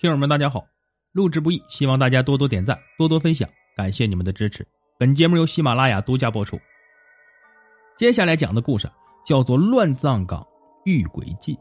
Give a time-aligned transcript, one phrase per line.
[0.00, 0.66] 听友们，大家好！
[1.12, 4.66] 录制不易，希望大家多多点赞，多多分享，感谢你们的支持。
[4.98, 6.58] 本节目由喜马拉雅独家播出。
[7.98, 8.90] 接下来讲的故事
[9.26, 10.42] 叫做《乱葬岗
[10.86, 11.54] 遇鬼记》。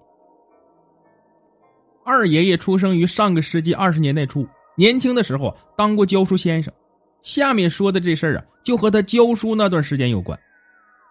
[2.06, 4.48] 二爷爷出生于上个世纪二十年代初，
[4.78, 6.74] 年轻的时候当过教书先生。
[7.22, 10.40] 下面说的这事儿啊，就和他教书那段时间有关。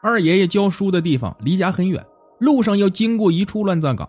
[0.02, 2.02] 二爷爷教书的地方离家很远，
[2.38, 4.08] 路上要经过一处乱葬岗。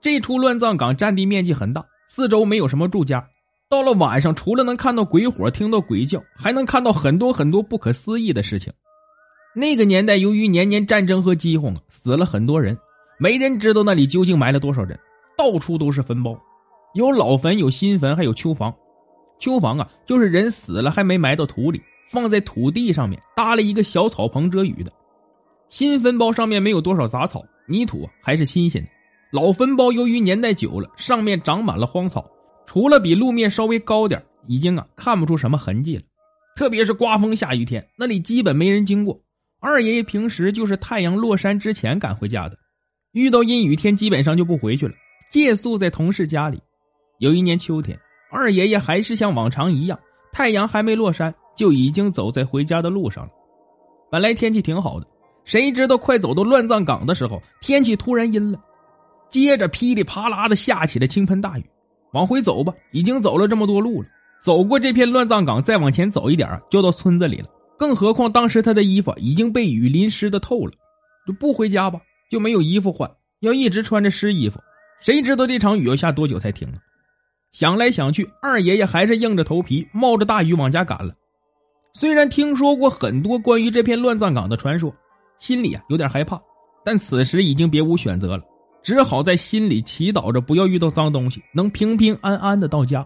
[0.00, 1.86] 这处乱葬岗占地面积很大。
[2.08, 3.26] 四周没有什么住家，
[3.68, 8.72] 到了晚上，除了能看到鬼火、听到鬼叫，还能看到很多很多不可思议的事情。
[9.54, 12.78] 那个年代，由于年年战争和饥荒，死了很多人，
[13.18, 14.98] 没人知道那里究竟埋了多少人，
[15.36, 16.38] 到处都是坟包，
[16.94, 18.72] 有老坟，有新坟，还有秋房。
[19.38, 24.92] 秋房啊，就是人死了还没埋到土里，放在土地上面搭了一个小草棚遮雨的。
[25.68, 28.88] 新坟包上面没有多少杂草，泥土还是新鲜的。
[29.36, 32.24] 老坟包由于年代久了，上面长满了荒草，
[32.64, 36.02] 除了比路面稍微高点，已经啊看不出什么痕迹了。
[36.56, 39.20] 特别是刮风下雨天，那里基本没人经过。
[39.60, 42.56] 二爷爷平时就是太阳落山之前赶回家的，
[43.12, 44.94] 遇到阴雨天基本上就不回去了，
[45.30, 46.58] 借宿在同事家里。
[47.18, 47.98] 有一年秋天，
[48.30, 49.98] 二爷爷还是像往常一样，
[50.32, 53.30] 太阳还没落山，就已经走在回家的路上了。
[54.10, 55.06] 本来天气挺好的，
[55.44, 58.58] 谁知道快走到乱葬岗的时候，天气突然阴了。
[59.30, 61.64] 接着噼里啪啦的下起了倾盆大雨，
[62.12, 64.08] 往回走吧，已经走了这么多路了，
[64.42, 67.48] 走过这片乱葬岗，再往前走一点就到村子里了。
[67.76, 70.72] 更何况当时他的衣服已经被雨淋湿的透了，
[71.26, 73.10] 就不回家吧，就没有衣服换，
[73.40, 74.58] 要一直穿着湿衣服，
[75.00, 76.78] 谁知道这场雨要下多久才停啊？
[77.52, 81.14] 想来想去，二爷爷还是硬着头皮冒着大雨往家赶了。
[81.94, 84.94] 虽然听说过很多关于这片乱葬岗的传说，
[85.38, 86.40] 心里啊有点害怕，
[86.84, 88.42] 但此时已经别无选择了。
[88.86, 93.04] 只好在心里祈祷着，不要遇到脏东西，能平平安安的到家。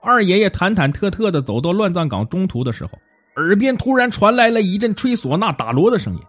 [0.00, 2.92] 二爷爷忐忐忑忑的走到乱葬岗中途的时候，
[3.34, 6.20] 耳边突然传来了一阵吹唢呐打锣的声音。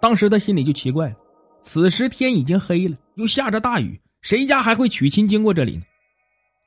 [0.00, 1.16] 当时他心里就奇怪了：
[1.62, 5.82] 此时天已经黑了，又下着大雨，谁家还会娶亲经过这里呢？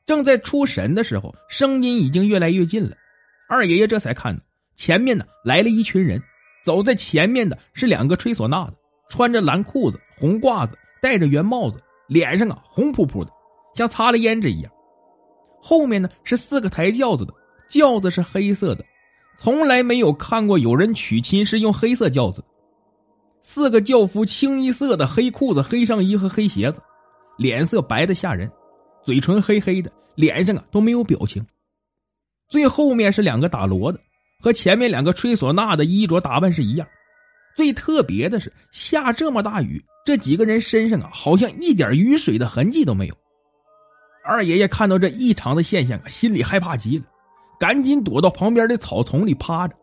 [0.06, 2.98] 正在出神的时候，声音已经越来越近了。
[3.48, 4.44] 二爷爷这才看到
[4.76, 6.22] 前面呢来了一群人，
[6.66, 8.74] 走在前面的是两个吹唢呐的，
[9.08, 10.78] 穿着蓝裤子、红褂子。
[11.04, 13.32] 戴着圆帽子，脸上啊红扑扑的，
[13.76, 14.72] 像擦了胭脂一样。
[15.62, 17.34] 后面呢是四个抬轿子的，
[17.70, 18.86] 轿子是黑色的，
[19.38, 22.42] 从来没有看过有人娶亲是用黑色轿子。
[23.42, 26.82] 四个轿夫清一色的黑裤子、黑上衣和黑鞋子，
[27.38, 28.50] 脸色白的吓人，
[29.04, 31.46] 嘴唇黑黑的，脸上啊都没有表情。
[32.48, 34.00] 最后面是两个打锣的，
[34.40, 36.88] 和前面两个吹唢呐的衣着打扮是一样。
[37.58, 39.84] 最特别的是，下这么大雨。
[40.06, 43.16] 这几个人身上啊，好像一点雨水的痕迹都没有。
[44.26, 47.06] 二爷爷看到这异常的现象，心里害怕极了，
[47.60, 49.76] 赶紧躲到旁边的草丛里趴着，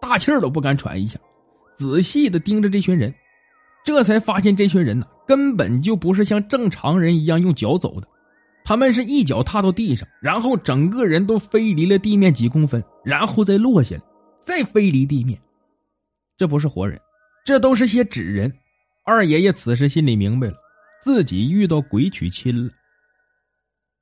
[0.00, 1.18] 大气都不敢喘一下，
[1.76, 3.14] 仔细的盯着这群人，
[3.84, 8.06] 这才发现这群人呢，根本就不是像正常人一样用脚走的，
[8.64, 14.02] 他们是一脚踏到地上，然后整个人都飞离了地面几公分，然后再落下来，
[14.42, 15.38] 再飞离地面。
[16.36, 16.98] 这不是活人，
[17.44, 18.52] 这都是些纸人。
[19.04, 20.54] 二爷爷此时心里明白了，
[21.02, 22.70] 自己遇到鬼娶亲了。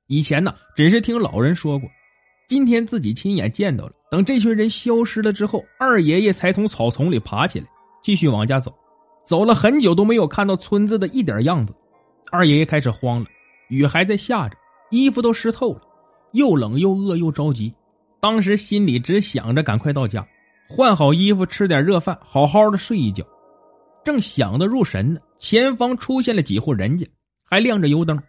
[0.05, 1.89] 以前呢，只是听老人说过，
[2.47, 3.93] 今天自己亲眼见到了。
[4.11, 7.65] 等这群人消失了之后，二爷爷才从草丛里爬起来，
[8.03, 8.71] 继续往家走。
[9.25, 11.73] 走了很久都没有看到村子的一点样子，
[12.31, 13.25] 二爷爷开始慌了。
[13.69, 14.55] 雨还在下着，
[14.91, 15.81] 衣服都湿透了，
[16.33, 17.73] 又冷又饿又着急。
[18.19, 20.27] 当时心里只想着赶快到家，
[20.69, 23.25] 换好衣服，吃点热饭，好好的睡一觉。
[24.03, 27.07] 正想得入神呢，前方出现了几户人家，
[27.43, 28.21] 还亮着油灯。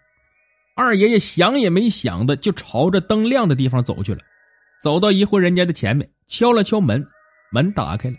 [0.75, 4.21] 二爷爷想也没想的就朝着灯亮的地方走去了。
[4.82, 7.06] 走到一户人家的前面，敲了敲门，
[7.50, 8.16] 门打开了。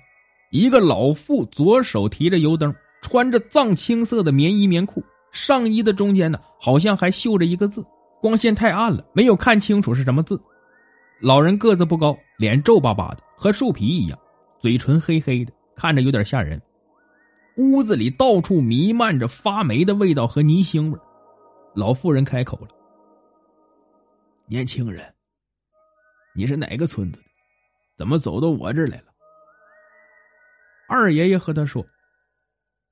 [0.51, 7.83] 一个老妇左手提着油灯，穿着藏青色的棉衣棉裤，上衣的中间呢，好像还绣着一个字，
[8.21, 10.39] 光线太暗了，没有看清楚是什么字。
[11.19, 14.19] 老人个子不高，脸皱巴巴的，和树皮一样，
[14.59, 16.61] 嘴唇黑黑的，看着有点吓人。
[17.57, 20.99] 屋子里到处弥漫着发霉的味道和泥腥味
[21.75, 22.67] 老妇人开口了
[24.47, 25.13] ：“年轻人，
[26.35, 27.23] 你是哪个村子的？
[27.97, 29.05] 怎么走到我这儿来了？”
[30.89, 31.85] 二爷爷和他说：“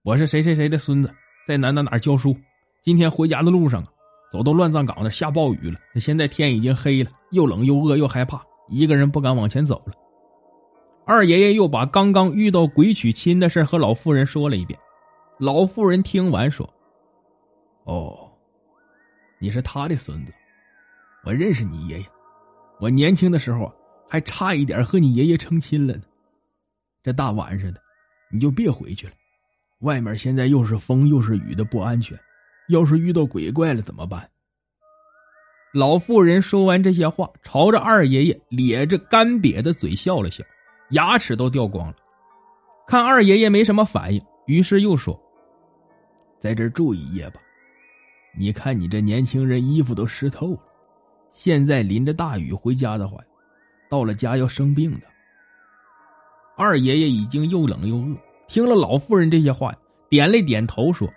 [0.03, 1.11] 我是谁谁谁的孙子，
[1.47, 2.35] 在哪哪哪教书。
[2.83, 3.89] 今天回家的路上啊，
[4.31, 5.79] 走到乱葬岗那下暴雨了。
[5.99, 9.93] 现在天已经黑了，又冷又饿又害怕，一个人不敢往前走了。”
[11.05, 14.79] 二爷爷又把刚刚遇到鬼娶亲的事和老妇人说了一遍。
[15.39, 16.71] 老妇人听完说
[17.85, 18.29] ：“哦，
[19.39, 20.33] 你是他的孙子，
[21.25, 22.05] 我认识你爷爷，
[22.79, 23.73] 我年轻的时候
[24.07, 26.03] 还差一点和你爷爷成亲了呢。
[27.01, 27.81] 这大晚上的，
[28.31, 29.13] 你就别回去了，
[29.79, 32.17] 外面现在又是风又是雨的，不安全。
[32.69, 34.29] 要是遇到鬼怪了怎么办？
[35.73, 40.43] 老妇人说完这些话，朝着二爷爷咧着干瘪的嘴笑了笑，
[40.91, 41.95] 牙齿都掉光了。
[42.87, 45.19] 看二爷爷没什么反应，于是又说
[46.39, 47.39] ：“在这住一夜吧。
[48.37, 50.59] 你看你这年轻人衣服都湿透了，
[51.31, 53.17] 现在淋着大雨回家的话，
[53.89, 55.07] 到了家要生病的。”
[56.57, 58.15] 二爷爷已经又冷又饿，
[58.47, 59.73] 听了老妇人这些话，
[60.09, 61.07] 点了点头说：“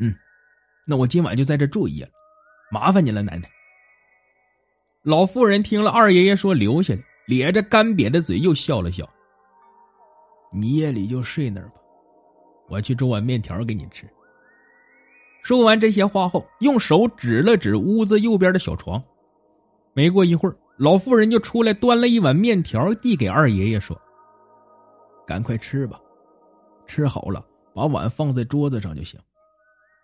[0.00, 0.14] 嗯，
[0.86, 2.10] 那我今晚就在这住一夜了。”
[2.70, 3.50] 麻烦你了，奶奶。
[5.02, 9.08] 老妇人听了二爷爷说留下来，咧着干瘪的嘴又笑了笑。
[10.50, 11.74] 你夜里就睡那儿吧，
[12.68, 14.08] 我去煮碗面条给你吃。
[15.42, 19.02] 说完这些话后，用手指了指屋子右边的小床。
[19.92, 24.00] 没过一会儿，老妇人就出来端了一碗面条递给二爷爷，说
[25.26, 26.00] ：“赶快吃吧，
[26.86, 29.20] 吃好了把碗放在桌子上就行，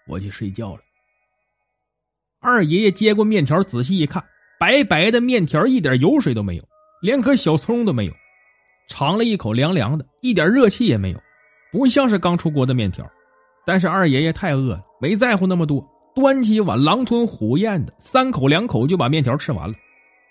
[0.07, 0.83] 我去睡觉了。”
[2.41, 4.23] 二爷爷接过面条，仔细一看，
[4.61, 6.69] 白白的面条一点油水都没有，
[7.05, 8.13] 连颗小葱都没有。
[8.89, 11.21] 尝了一口，凉凉的，一点热气也没有，
[11.71, 13.05] 不像是刚出锅的面条。
[13.67, 19.75] 但是二爷爷太饿了，没在乎那么多，端起碗狼吞虎咽的三口两口就把面条吃完了，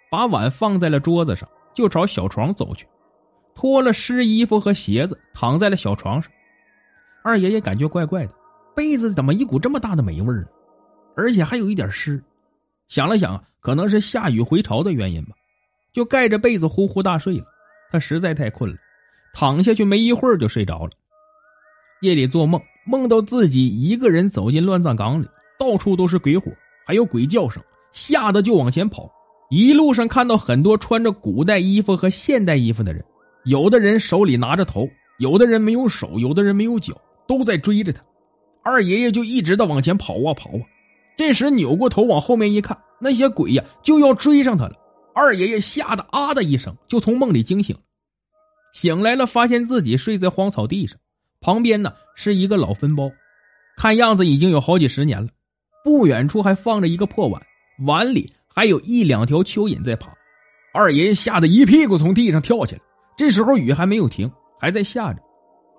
[0.09, 2.87] 把碗放在了桌子上，就朝小床走去，
[3.53, 6.31] 脱了湿衣服和鞋子，躺在了小床上。
[7.23, 8.33] 二爷爷感觉怪怪的，
[8.75, 10.45] 被子怎么一股这么大的霉味呢？
[11.15, 12.19] 而且还有一点湿，
[12.87, 15.35] 想了想，可能是下雨回潮的原因吧，
[15.93, 17.45] 就盖着被子呼呼大睡了。
[17.91, 18.75] 他实在太困了，
[19.33, 20.89] 躺下去没一会儿就睡着了。
[22.01, 26.51] 夜里做梦，梦到自己一个人走进乱葬岗里，到处都是鬼火，
[26.85, 29.09] 还有鬼叫声，吓得就往前跑。
[29.49, 33.05] 一路上看到很多穿着古代衣服和现代衣服的人，
[33.45, 34.89] 有的人手里拿着头，
[35.19, 38.01] 有的人没有手，有的人没有脚，都在追着他。
[38.63, 40.65] 二爷爷就一直的往前跑啊跑啊。
[41.15, 44.75] 这时扭过头往后面一看，那些鬼呀就要追上他了。
[45.13, 47.81] 二爷爷吓得啊的一声，就从梦里惊醒了。
[48.73, 50.97] 醒来了，发现自己睡在荒草地上，
[51.39, 53.11] 旁边呢是一个老坟包，
[53.77, 55.29] 看样子已经有好几十年了。
[55.83, 57.41] 不远处还放着一个破碗，
[57.85, 60.11] 碗里还有一两条蚯蚓在爬。
[60.73, 62.81] 二爷爷吓得一屁股从地上跳起来。
[63.15, 65.21] 这时候雨还没有停，还在下着。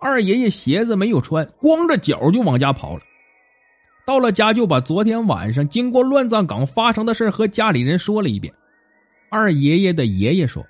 [0.01, 3.03] 二爷爷鞋子没有穿，光着脚就往家跑了。
[4.07, 8.55] 到了家，就把昨天晚上经过乱葬岗发生的事和家里人说了一遍。
[9.37, 10.65] 二爷爷的爷爷说：“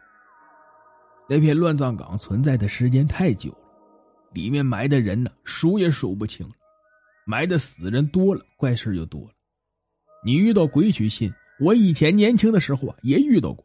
[1.29, 3.59] 那片乱葬岗存在的时间太久了，
[4.33, 6.55] 里面埋的人呢，数也数不清了。
[7.27, 9.35] 埋的死人多了，怪事就多了。
[10.25, 11.31] 你遇到鬼娶亲，
[11.61, 13.63] 我以前年轻的时候啊也遇到过。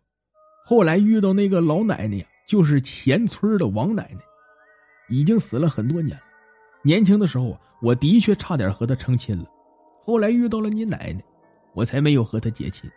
[0.65, 4.19] 后来遇到那个老奶奶呀，就是前村的王奶奶，
[5.07, 6.23] 已经死了很多年了。
[6.83, 9.45] 年轻的时候啊，我的确差点和她成亲了。”
[10.03, 11.23] 后来遇到了你奶奶，
[11.73, 12.91] 我才没有和她结亲。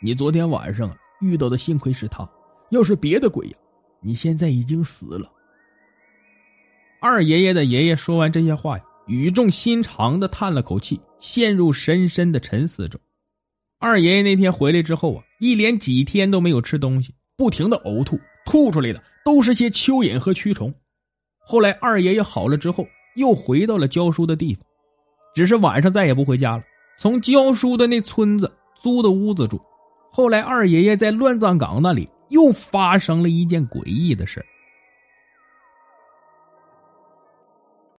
[0.00, 2.28] 你昨天晚上啊遇到的幸亏是他，
[2.70, 3.56] 要是别的鬼呀，
[4.00, 5.30] 你现在已经死了。
[7.00, 13.00] 二爷爷的爷爷说完这些话呀，语重心长的叹了口气，陷入深深的沉思中。
[13.78, 20.74] 二爷爷那天回来之后啊，一连几天都没有吃东西，不停的呕吐，吐出来的都是些蚯蚓和蛆虫。
[21.46, 24.64] 后来二爷爷好了之后，又回到了教书的地方。
[25.34, 26.62] 只是晚上再也不回家了，
[26.98, 29.60] 从教书的那村子租的屋子住。
[30.16, 34.46] 后来二爷爷在乱葬岗那里又发生了一件诡异的事